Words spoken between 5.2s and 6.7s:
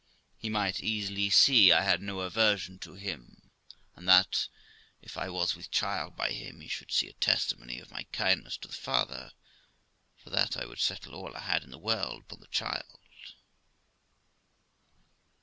was with child by him, he